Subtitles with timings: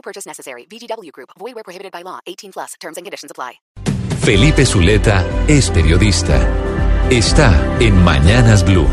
[0.00, 0.66] No purchase necessary.
[0.66, 1.30] VGW Group.
[1.38, 2.20] Void where prohibited by law.
[2.26, 2.74] 18 plus.
[2.80, 3.60] Terms and conditions apply.
[4.24, 6.40] Felipe Zuleta es periodista.
[7.10, 8.88] Está en Mañanas Blue.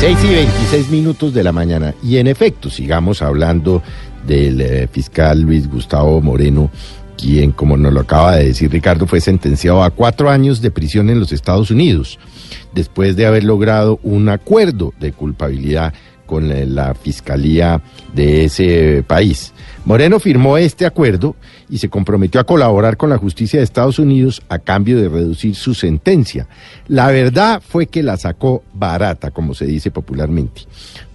[0.00, 1.94] 6 y 26 minutos de la mañana.
[2.02, 3.82] Y en efecto, sigamos hablando
[4.26, 6.70] del eh, fiscal Luis Gustavo Moreno,
[7.16, 11.08] quien, como nos lo acaba de decir Ricardo, fue sentenciado a cuatro años de prisión
[11.08, 12.18] en los Estados Unidos,
[12.74, 15.94] después de haber logrado un acuerdo de culpabilidad
[16.32, 17.82] con la, la fiscalía
[18.14, 19.52] de ese país.
[19.84, 21.34] Moreno firmó este acuerdo
[21.68, 25.56] y se comprometió a colaborar con la justicia de Estados Unidos a cambio de reducir
[25.56, 26.46] su sentencia.
[26.86, 30.62] La verdad fue que la sacó barata, como se dice popularmente,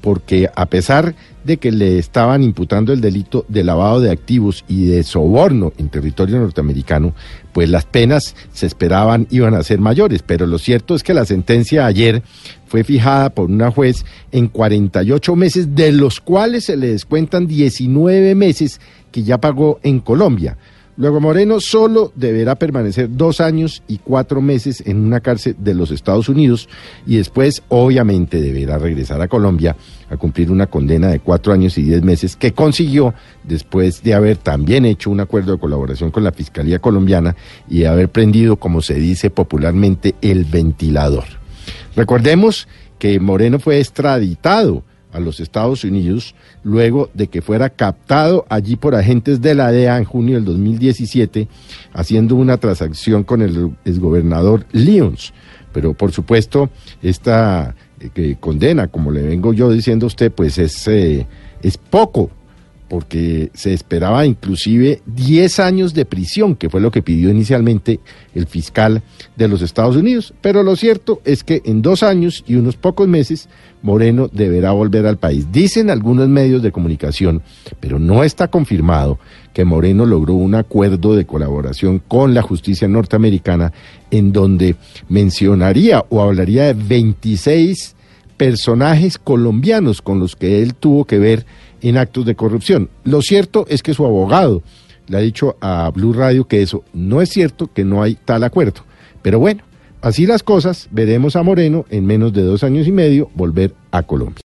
[0.01, 4.85] porque a pesar de que le estaban imputando el delito de lavado de activos y
[4.85, 7.13] de soborno en territorio norteamericano,
[7.53, 11.23] pues las penas se esperaban iban a ser mayores, pero lo cierto es que la
[11.23, 12.21] sentencia ayer
[12.67, 18.35] fue fijada por una juez en 48 meses, de los cuales se le descuentan 19
[18.35, 18.56] meses
[19.11, 20.57] que ya pagó en Colombia.
[20.97, 25.91] Luego Moreno solo deberá permanecer dos años y cuatro meses en una cárcel de los
[25.91, 26.67] Estados Unidos
[27.05, 29.75] y después obviamente deberá regresar a Colombia
[30.09, 33.13] a cumplir una condena de cuatro años y diez meses que consiguió
[33.43, 37.35] después de haber también hecho un acuerdo de colaboración con la Fiscalía colombiana
[37.69, 41.25] y haber prendido, como se dice popularmente, el ventilador.
[41.95, 44.83] Recordemos que Moreno fue extraditado
[45.17, 49.97] a los Estados Unidos luego de que fuera captado allí por agentes de la DEA
[49.97, 51.47] en junio del 2017
[51.93, 55.33] haciendo una transacción con el exgobernador Lyons.
[55.73, 56.69] Pero por supuesto,
[57.01, 61.27] esta eh, condena, como le vengo yo diciendo a usted, pues es, eh,
[61.61, 62.29] es poco
[62.89, 67.99] porque se esperaba inclusive 10 años de prisión, que fue lo que pidió inicialmente
[68.33, 69.03] el fiscal
[69.35, 70.33] de los Estados Unidos.
[70.41, 73.49] Pero lo cierto es que en dos años y unos pocos meses
[73.81, 75.51] Moreno deberá volver al país.
[75.51, 77.41] Dicen algunos medios de comunicación,
[77.79, 79.19] pero no está confirmado
[79.53, 83.73] que Moreno logró un acuerdo de colaboración con la justicia norteamericana
[84.11, 84.75] en donde
[85.09, 87.96] mencionaría o hablaría de 26
[88.37, 91.45] personajes colombianos con los que él tuvo que ver
[91.81, 92.89] en actos de corrupción.
[93.03, 94.63] Lo cierto es que su abogado
[95.07, 98.43] le ha dicho a Blue Radio que eso no es cierto, que no hay tal
[98.43, 98.81] acuerdo.
[99.21, 99.63] Pero bueno,
[100.01, 104.03] así las cosas, veremos a Moreno en menos de dos años y medio volver a
[104.03, 104.35] Colombia.